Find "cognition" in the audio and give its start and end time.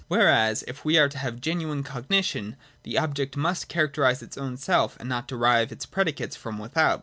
1.83-2.55